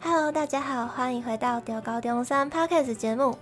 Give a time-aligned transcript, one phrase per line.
[0.00, 3.36] Hello，大家好，欢迎回到《中猴中三》Podcast 节目。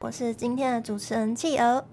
[0.00, 1.84] 我是今天的主持人企鹅。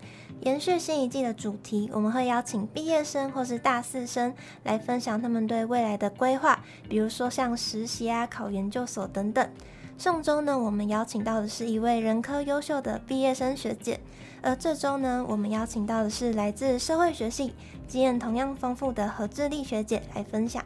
[0.41, 4.33] 延续新一季的主题，我们会邀请毕业生或是大四生
[4.64, 9.50] 来分享他们对未来的规划，比如说像实习啊、考研究所等等。
[9.98, 14.00] 上周呢，我们邀请到的是一位人科优秀的毕业生学姐，
[14.43, 17.55] 而这周呢，我们邀请到的是来自社会学系、
[17.88, 20.64] 经验同样丰富的何智丽学姐来分享。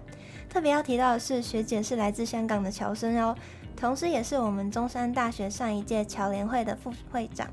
[0.49, 3.33] 特别要提到的是，学姐是来自香港的侨生哦，
[3.77, 7.47] 同时也是我们中山大学上一届侨联会的副会长。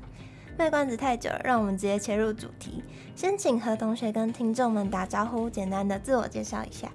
[0.57, 2.83] 卖关子太久了，让我们直接切入主题。
[3.15, 6.91] 先请何同学跟听众们打招呼，简单的自我介绍一下。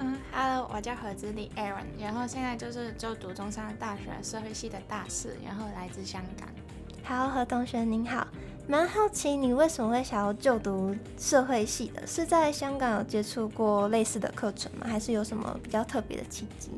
[0.00, 6.48] 嗯，Hello，我叫何子丽 Aaron，然后现在就是就读中山大学社会系的大四，然后来自香港。
[7.02, 8.26] 好，何同学您好，
[8.68, 12.06] 蛮好奇你为什么会想要就读社会系的？
[12.06, 14.86] 是在香港有接触过类似的课程吗？
[14.86, 16.70] 还是有什么比较特别的契机？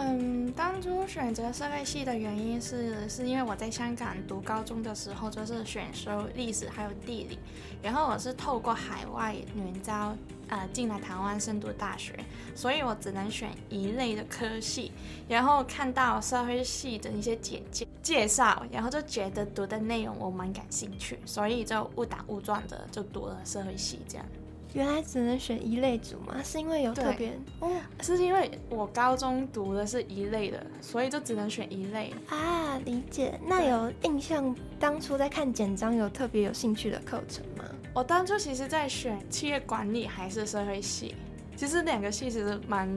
[0.00, 7.38] 嗯，当初选择社会系的原因是，是因为我在香港读高中的时候就是选修历史还有地理，
[7.82, 10.16] 然后我是透过海外援招，
[10.48, 12.14] 呃，进来台湾深读大学，
[12.54, 14.92] 所以我只能选一类的科系，
[15.28, 24.26] 然后看到社会系的一些简介介绍，然后就觉得读的内容我蛮感兴趣，所以就误打误撞的就读了社会系这样。
[24.74, 26.36] 原来只能选一类组吗？
[26.44, 27.70] 是因为有特别哦？
[28.02, 32.78] 是因为我高中读的是一类的，所以就只能选一类啊。
[32.84, 33.40] 理解。
[33.46, 37.57] 那有印象当初在看简章有特别有兴趣的课程吗？
[37.94, 41.14] 我当初其实在选企业管理还是社会系。
[41.56, 42.88] 其实两个系其实蛮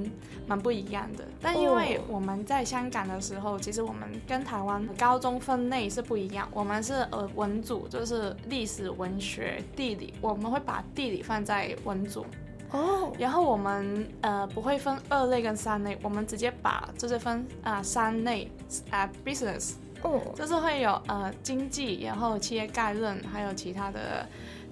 [0.46, 6.48] 蛮不一样的，但因为我们在香港的时候，其实我们跟台湾高中分类是不一样。
[6.54, 12.24] 我们是呃文组，就是历史、文学、地理，我们会把地理放在文组
[12.70, 13.12] 哦。
[13.18, 18.48] 然后我们呃不会分二类跟三类，我们直接把就是分啊、呃、三类
[18.92, 19.72] 啊、呃、business
[20.04, 24.30] 哦，就是会有呃经济，然后企业概论，还有其他的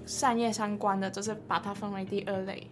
[0.09, 2.67] 商业相关的，就是把它分为第二类。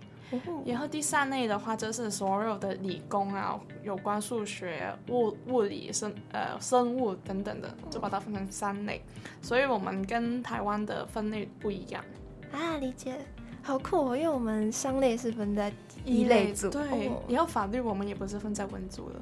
[0.65, 9.01] 然后第三类的话，就是所有的理工啊，有关数学、物物理、生呃生物等等的，就把它分成三类。
[9.41, 12.03] 所以我们跟台湾的分类不一样
[12.51, 13.15] 啊，理解，
[13.61, 14.17] 好酷哦！
[14.17, 15.71] 因为我们商类是分在
[16.03, 19.19] 一类组，对，然后法律我们也不是分在文组的。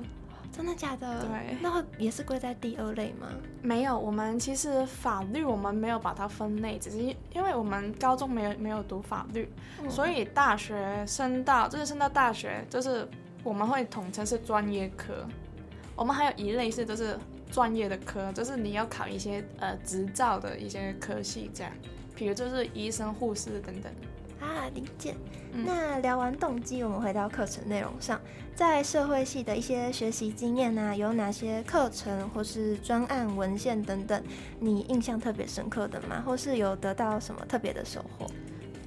[0.55, 1.19] 真的假的？
[1.21, 3.27] 对，那也是归在第二类吗？
[3.61, 6.97] 没有，我们其实法律我们没有把它分类，只是
[7.33, 9.51] 因为我们高中没有没有读法律，
[9.83, 13.05] 嗯、所以大学升到就是升到大学，就是
[13.43, 15.27] 我们会统称是专业科。
[15.93, 17.19] 我们还有一类是就是
[17.51, 21.71] 专业的科，就是你要考一些呃执照的一些科系这样，
[22.15, 23.91] 比如就是医生、护士等等。
[24.45, 25.15] 啊，理解。
[25.51, 28.19] 那聊完动机，我们回到课程内容上，
[28.53, 34.21] 在社会系的一些学习经验啊，有哪些课程或是专案文献等等，
[34.59, 36.21] 你印象特别深刻的吗？
[36.25, 38.29] 或是有得到什么特别的收获？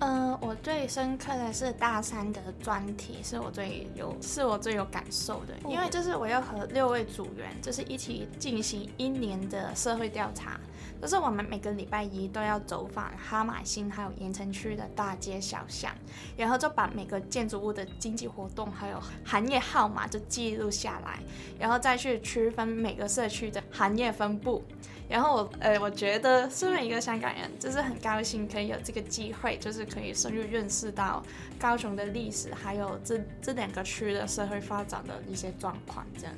[0.00, 10.60] 呃，我最深刻的是大三的专题，是我最有，是我最有感受的，因为就是我要和六位组员，就是一起进行一年的社会调查。
[11.00, 15.92] 就是我们每个礼拜一都要走访哈马星还有盐城区的大街小巷，
[16.36, 21.18] 然后就把每个建筑物的经济活动还有行业号码就记录下来，
[21.58, 24.62] 然后再去区分每个社区的行业分布。
[25.08, 31.22] 然后我呃，我觉得身为一个香港人，就是很高兴可以有这个机会，就是可以深入认识到
[31.58, 36.34] 高雄的历史，还有这这两个区的社会发展的一些状况，这样。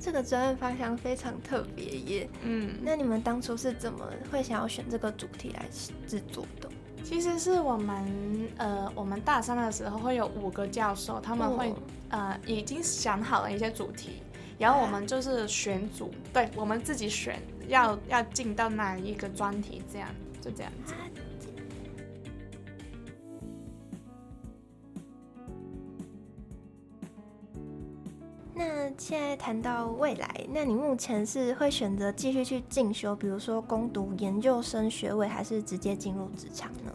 [0.00, 5.66] 这个专案方向非常特别耶，嗯，那你们当初是怎么会想要选这个主题来
[6.06, 6.68] 制作的？
[7.04, 11.74] 其实是我们呃，我们大三的时候会有五个教授，他们会、哦、
[12.08, 14.22] 呃已经想好了一些主题，
[14.58, 20.08] 然后我们就是选组，啊、对，我们自己选要要进到哪一个专题，这样
[20.40, 20.94] 就这样子。
[20.94, 20.98] 啊
[29.00, 36.92] 现在谈到未来，那你目前是会选择继续去进修，比如说攻读研究生学位，还是直接进入职场呢？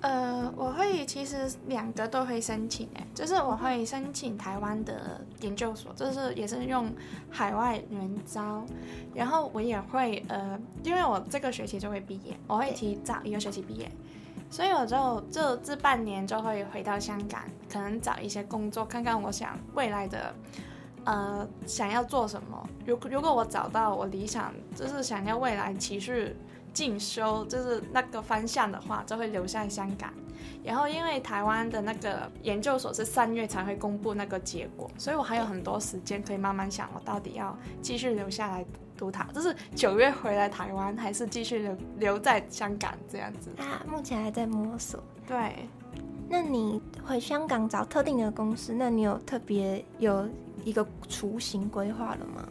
[0.00, 6.90] 呃，我会其实两个都会申请，哎，就是我会申请台湾的研究所，就是也是用
[7.28, 8.64] 海外人招，
[9.14, 13.92] 然后我也会呃，因为我这个学期就会毕业，我会提早一个学期毕业，
[14.48, 20.34] 所以我就这这半年就会回到香港，可能找一些工作，看看我想未来的。
[21.04, 22.68] 呃，想要做什么？
[22.86, 26.36] 如如果我找到我理想，就是想要未来持续
[26.72, 30.12] 进修，就是那个方向的话，就会留在香港。
[30.64, 38.64] 然后因为台湾的那个研究所是三月才会公布那个结果，所以我还有很多时间可以慢慢想，我到底要继续留下来
[38.96, 43.50] 读它，就是九月回来台湾，还是继续留留在香港这样子。
[43.58, 45.02] 啊，目前还在摸索。
[45.26, 45.68] 对，
[46.28, 50.28] 那你回香港找特定的公司，那你有特别有
[50.64, 52.48] 一个雏形规划了吗？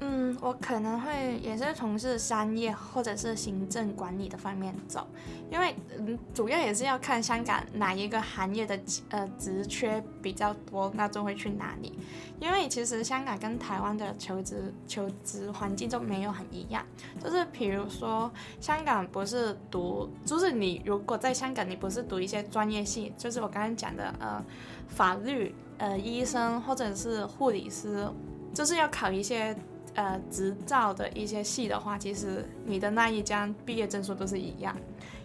[0.00, 5.06] 嗯，我可能会也是从事商业或者是行政管理的方面走，
[5.50, 8.78] 因为嗯，主要也是要看香港哪一个行业的
[9.08, 11.98] 呃职缺比较多，那就会去哪里。
[12.38, 16.84] 因为其实香港跟台湾的求职求职环境都没有很一样，
[17.22, 18.30] 就是比如说
[18.60, 24.44] 香港不是读，就是你如果在香港你不是读一些专业系，就是我刚刚讲的呃
[24.88, 28.08] 法律、呃医生或者是护理师，
[28.52, 29.56] 就是要考一些。
[29.96, 34.76] 呃，执照的一些系的话，其实你的那一张毕业证书都是一样，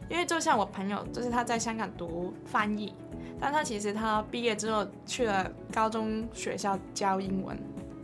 [0.08, 2.94] 因为就像我朋友，就是他在香港读翻译，
[3.40, 7.60] 但他其实他毕业之后去了高中学校教英文，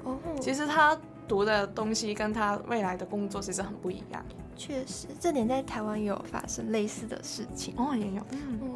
[0.05, 4.25] 哦，其实他读的东西跟他未来的工作其实很不一样。
[4.57, 7.75] 确实，这点在台湾也有发生类似的事情。
[7.77, 8.23] 哦，也有。
[8.31, 8.74] 嗯。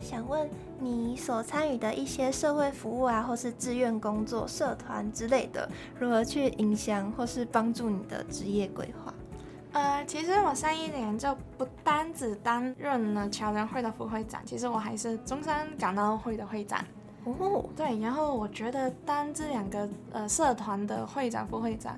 [0.00, 0.48] 想问
[0.78, 5.68] 你所参与的一些社会服务啊，或是志愿工作、社团之类的，
[5.98, 9.12] 如何去影响或是帮助你的职业规划？
[9.72, 16.84] 呃，其实我上一年就不单只担任了侨联会的副会长，其实我还是中山港澳会的会长。
[17.24, 21.94] 哦，对，然后我觉得当这两个呃社团的会长、副会长。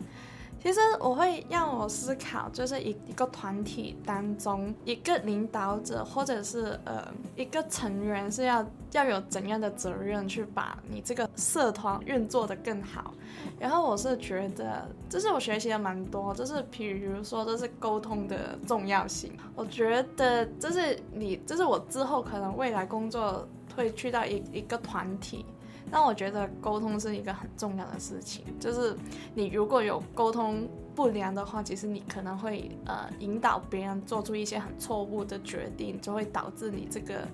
[0.63, 7.05] 其实我会让我思考，就是一一个团体当中，一个领导者或者是呃
[7.35, 13.13] 一个成员是要要有怎样的责任去把你这个社团运作得更好。
[13.59, 19.33] 然后我是觉得，就是我学习的蛮多，就是比如说，就是沟通的重要性。
[19.57, 25.45] 我觉得，就是你，就是我之后可能未来工作会去到一一个团体。
[25.93, 28.97] 但我觉得沟通是一个很重要的事情，就是
[29.35, 37.29] 你如果有沟通不良的话，其实你可能会呃引导别人做出一些很错误的决定，就会导致你这个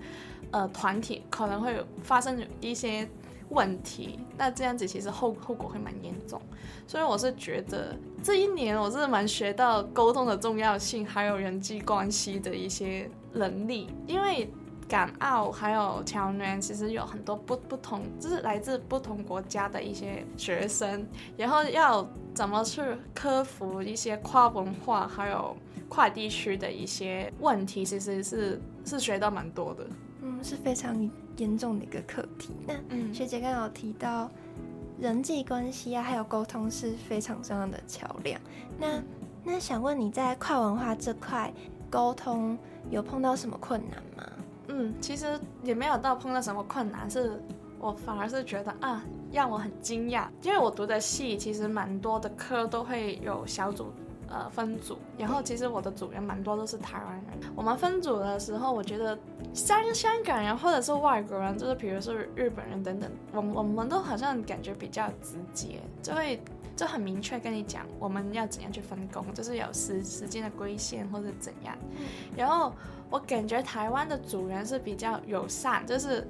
[0.50, 3.08] 呃团体可能会发生一些
[3.50, 4.19] 问题。
[4.37, 6.43] 那这样子其实后后果会蛮严重，
[6.84, 14.52] 所以我是觉得这一年我是蛮学到沟通的重要性，还有人际关系的一些能力，因为。
[14.88, 21.06] 港澳还有侨联，其实有很多不不同，就是来自不同国家的一些学生，
[21.37, 22.82] 然后要怎么去
[23.14, 25.55] 克服一些跨文化还有
[25.88, 29.87] 跨地区的一些问题，其实是是学到蛮多的。
[30.23, 32.55] 嗯，是非常严重的一个课题。
[32.67, 34.31] 那嗯，学姐刚刚有提到
[34.99, 38.41] 人际关系啊，还有沟通是非常重要的桥梁。
[38.79, 39.05] 那、嗯、
[39.44, 41.52] 那想问你在跨文化这块
[41.91, 42.58] 沟通
[42.91, 44.32] 有碰到什么困难吗？
[44.79, 47.43] 嗯，其实也没有到碰到什么困难，是
[47.81, 49.03] 我反而是觉得啊，
[49.33, 53.93] 让我很惊讶，因为我读的系其实蛮多的科都会有小组，
[54.29, 57.51] 呃，分组，然后其实我的组员蛮多都是台湾人。
[57.57, 59.19] 我们分组的时候，我觉得
[59.53, 66.41] 像香港人或者是外国人，就是比如说日本人等等，我我们都好像感觉比较直接，就会
[66.79, 71.77] 就很明确跟你讲我们要怎样去分工，就是有时时间的规限或者怎样，
[72.35, 72.73] 然后。
[73.11, 76.29] 我感觉台湾的主人是比较友善，就是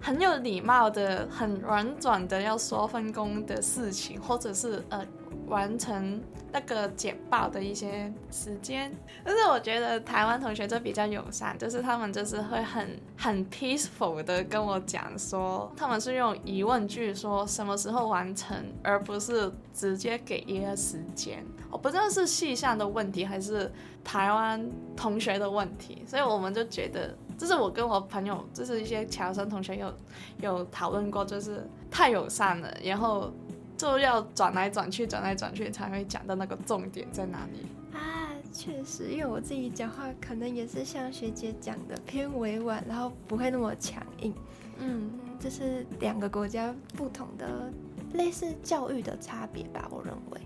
[0.00, 5.06] 很有礼貌的，很婉转的要说分工的事情，或者是呃。
[5.46, 6.22] 完成
[6.52, 21.44] 那个简报的一些时间，但是我觉得台湾同学就比较友善，就是他们就是会很很 peaceful 的跟我讲说，他们是用疑问句说什么时候完成，而不是直接给一个时间。
[21.70, 23.70] 我不知道是系上的问题还是
[24.04, 24.64] 台湾
[24.96, 29.92] 同学的问题，所以我们就觉得，就是我跟我朋友，就是一些侨生同学有
[30.40, 33.32] 有讨论过，就是太友善了，然后。
[33.76, 37.66] 就要转来转去，转来转去才会讲到那个重点在哪里
[37.96, 38.30] 啊？
[38.52, 44.32] 确实，因为我自己讲话可能也是像学姐讲的偏委婉，然后不会那么强硬。
[44.78, 47.72] 嗯，这是两个国家不同的
[48.12, 49.88] 类似教育的差别吧？
[49.90, 50.40] 我认为。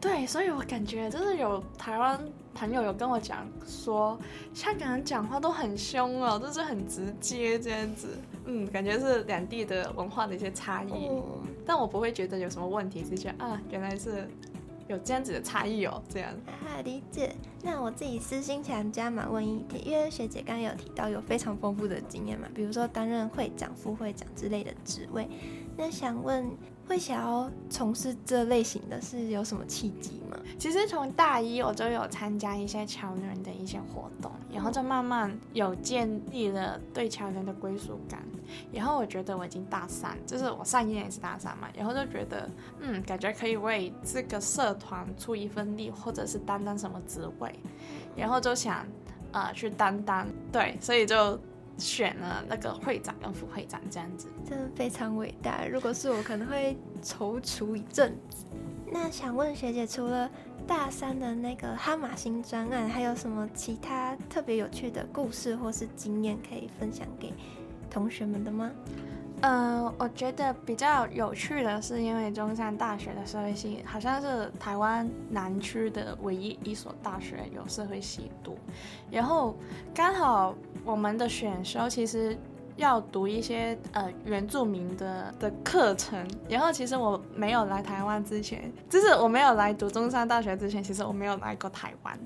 [0.00, 2.18] 对，所以我感觉就是有台湾
[2.54, 4.18] 朋友有跟我讲说，
[4.52, 8.08] 香港人讲话都很凶哦，就是很直接这样子。
[8.44, 11.08] 嗯，感觉是两地的文化的一些差异。
[11.08, 11.22] 哦
[11.64, 14.28] 但我不会觉得有什么问题，是觉得啊，原来是
[14.88, 16.28] 有这样子的差异哦，这样。
[16.48, 17.32] 啊，理解。
[17.62, 25.28] 那我自己私心想加码问一题，因为学姐刚刚有提到有非常丰富的经验嘛，比如说担任会长、副会长之类的职位。
[25.76, 26.50] 那想问
[26.88, 30.36] 会想要从事这类型的是有什么契机吗？
[30.58, 38.22] 其实从大一我就有参加一些侨人的一些活动，然后就慢慢有建立了对侨联的归属感。
[38.70, 42.48] 然后我觉得我已经大三，就是我上一年也是大三嘛，然后就觉得
[42.80, 47.52] 嗯，感觉可以为这个社团出一份力，或者是担当什么职位，
[48.14, 48.78] 然后就想
[49.32, 51.38] 啊、呃、去担当，对，所以就。
[51.78, 55.66] 选了那个会长跟副会长这样子，真的非常伟大。
[55.66, 58.44] 如果是我，可能会踌躇一阵子。
[58.92, 60.30] 那想问学姐，除了
[60.66, 67.32] 大三的那个哈马星专案，还有什么其他特别有趣的故事或是经验可以分享给
[67.90, 68.70] 同学们的吗？
[69.44, 78.56] 嗯、我觉得比较有趣的是，因为中山大学的社会系好像是台湾南区的唯一一所大学有社会系读，
[79.10, 79.56] 然后
[79.92, 80.54] 刚好
[80.84, 82.38] 我们的选修其实
[82.76, 92.18] 要读一些呃原住民的的课程，然后其实我没有来台湾之前，就是我没有来读中山大学之前，其实我没有来过台湾，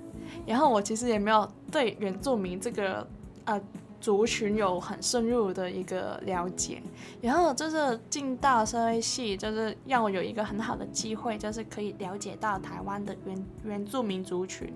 [0.46, 3.06] 然后我其实也没有对原住民这个
[3.44, 3.60] 呃。
[3.98, 6.80] 族群有很深入的一个了解，
[7.20, 14.70] 然后就是进到社会系，就是让我有一个很好的机会，就是可以了解到台湾的原原住民族群。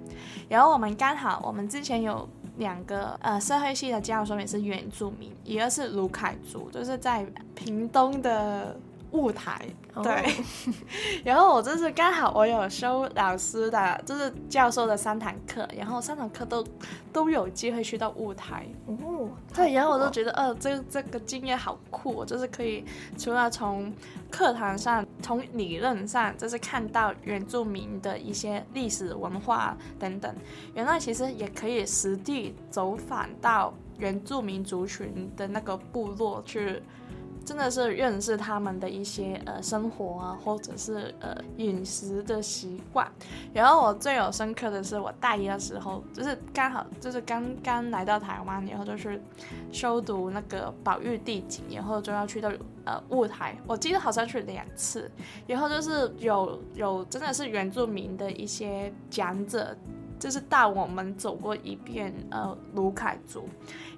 [0.49, 2.27] 然后我们刚好，我们之前有
[2.61, 7.27] 两个呃社会系的教授也是原住民，一个是卢凯族，就是在
[7.57, 8.77] 屏东的。
[9.13, 9.61] 雾台
[10.05, 10.75] 对，oh.
[11.27, 16.65] 然后我就是刚好我有收老师的，就是教授的三堂课，然后三堂课都
[17.13, 19.29] 都有机会去到雾台哦，oh.
[19.53, 22.85] 对，然后我都觉得，呃，这这个经验好酷，就是可以
[23.19, 23.93] 除了从
[24.31, 30.35] 课堂上、从理论上，就是看到原住民的一些历史文化等等，
[30.75, 36.83] 原来其实也可以实地走访到原住民族群的那个部落去。
[37.45, 43.11] 真的是认识他们的一些呃生活啊，或者是呃饮食的习惯。
[43.53, 49.21] 然后我最有深刻的是，我大一的时候，就是刚好就是刚刚来到台湾，然后就是
[49.73, 52.51] 修读那个保育地景，然后就要去到
[52.85, 55.11] 呃雾台，我记得好像去两次。
[55.47, 59.77] 然后就是有有真的是原住民的一些讲者。
[60.21, 63.49] 就是带我们走过一遍，呃，鲁凯族，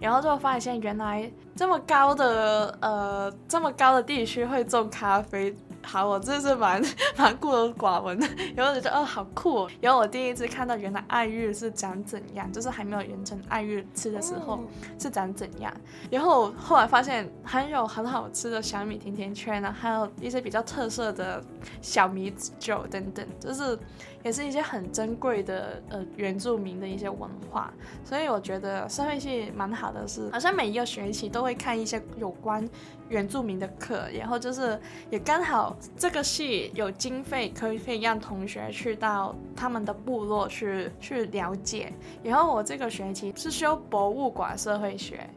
[0.01, 5.55] 然后就发现原来这么高的，呃，这么高的地区会种咖啡。
[5.85, 6.81] 好，我真是蛮
[7.17, 8.25] 蛮孤陋寡闻的，
[8.55, 9.71] 然后觉得哦，好酷哦。
[9.81, 14.63] 然后我第一次看到原来爱玉是长怎样，就是还没有人成爱玉吃的时候
[14.97, 15.75] 是长怎样。
[16.09, 21.43] 然后后来发现还有很好吃的小米甜甜圈呢，还有一些比较特色的
[21.81, 23.77] 小米酒等等，就是。
[24.23, 27.73] 也是一些很珍贵的呃原住民的一些文化，
[28.05, 32.69] 所以我觉得社会系蛮好的是，好像每一个学期都会看一些有关
[33.09, 34.79] 原住民的课，然后就是
[35.11, 45.29] 也刚好这个系有经费可以可以让同学去到他们的部落去去了解，然后我这个学期是修博物馆社会学。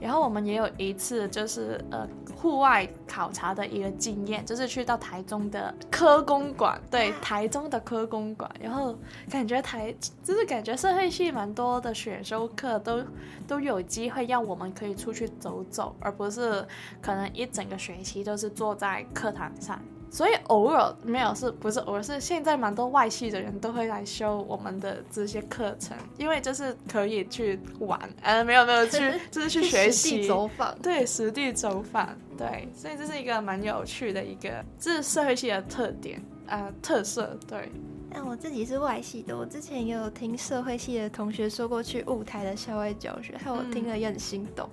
[0.00, 8.96] 然后我们也有一次就是呃户外考察的一个经验，就是去到台中的科公馆，对，台中的科公馆，然后
[9.30, 13.02] 感觉台就是感觉社会系蛮多的选修课都
[13.46, 16.66] 都有机会让我们可以出去走走，而不是
[17.00, 19.80] 可能一整个学期都是坐在课堂上。
[20.10, 28.98] 所以偶尔没有，是不是偶尔是现在蛮多外系的人都会来修我们的这些课程，因为就是可以去玩， 呃，没有没有去，
[29.30, 37.70] 就是去学习，实地走访，对，实地走访，对，所以这是一个蛮有趣的一个，这是社会系的特点啊、呃，特色，对。
[38.12, 44.68] 但我自己是外系的，我之前也有听社会系的同学说过去雾台的校外教学，还有我听了也很心动。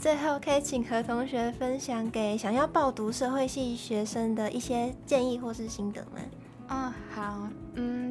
[0.00, 6.20] 最后，可以请何同学分享给想要报读社会系学生的一些建议或是心得吗？
[6.68, 7.46] 嗯、好，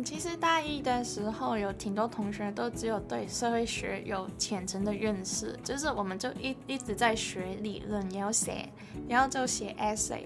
[0.03, 8.67] 其实大一的时候有挺多同学都只有对社会学有浅层的认识，就是我们就一一直在学理论，然后写，
[9.07, 10.23] 然后就写 essay，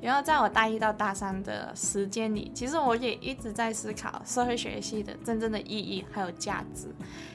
[0.00, 6.88] 然后在我大一到大三的时间里，其实我也一直在思考社会学系的真正的意义还有价值，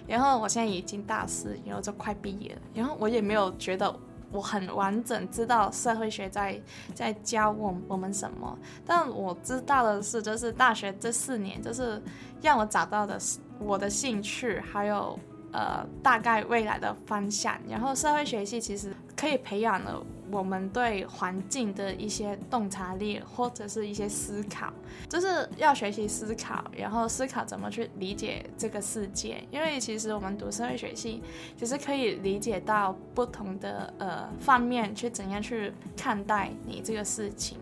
[0.08, 3.94] 然后我现在已经大四，然后就快毕业了，然后我也没有觉得。
[4.32, 6.62] 我很完整知道社会学在
[6.94, 12.02] 在教我我们什么，但我知道的是，就是大学这四年，就是
[12.42, 15.20] 让我找到的是我的兴趣，还有
[15.52, 17.58] 呃大概未来的方向。
[17.68, 20.02] 然后社会学系其实可以培养了。
[20.32, 24.72] 我们对环境的一些洞察力，或者是一些思考，
[25.10, 29.44] 就是要学习思考，然后思考怎么去理解这个世界。
[29.52, 31.22] 因为其实我们读社会学系，
[31.58, 37.58] 其实可以理解到不同的呃方面，去怎样去看待你这个事情。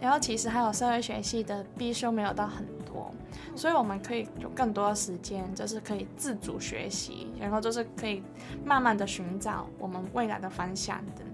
[0.00, 3.12] 然后其实还有社会学系的必修没有到很多，
[3.56, 8.22] 所以我们可以有更多的时间，就是可以自主学习，然后就是可以
[8.64, 11.26] 慢慢的寻找我们未来的方向等。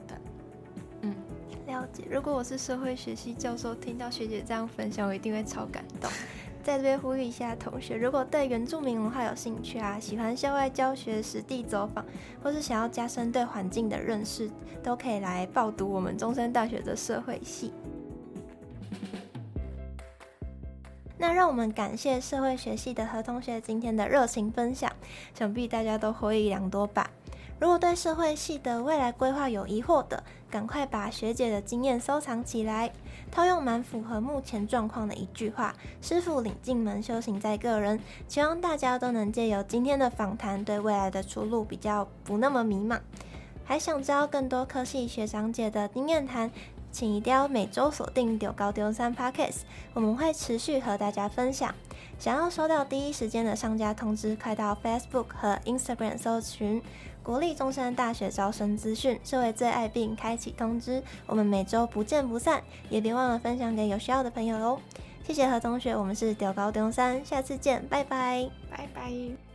[1.75, 2.05] 了解。
[2.09, 6.11] 如果我是社会学系教授，听到学姐这样分享，我一定会超感动。
[6.63, 12.03] 在这边呼吁一下同学，如果对原住民文化有兴趣啊，喜欢校外教学、实地走访，
[12.43, 14.49] 或是想要加深对环境的认识，
[14.83, 17.73] 都可以来报读我们中山大学的社会系。
[21.19, 24.91] 那让我们感谢社会学系的何同学今天的热情分享，
[25.35, 27.11] 想必大家都获益良多吧。
[27.65, 32.93] 如果对社会系的未来规划有疑惑的，赶快把学姐的经验收藏起来。
[33.31, 43.01] 套用蛮符合目前状况的一句话：“师傅领进门，修行在个人。”希望大家都能借由今天的访谈，对未来的出路比较不那么迷茫。
[43.65, 46.51] 还想知道更多科系学长姐的经验谈，
[46.93, 49.61] 请一定要每周锁定中猴中山 Podcast，
[49.95, 51.75] 我们会持续和大家分享。
[52.19, 56.83] 想要收到第一时间的上架通知，快到 Facebook 和 Instagram 搜寻。
[57.25, 64.79] 国立中山大学招生资讯，社会最爱并开启通知，我们每周不见不散，也别忘了分享给有需要的朋友哦。
[65.27, 69.54] 谢谢何同学，我们是屌高中山，下次见，拜拜，拜拜。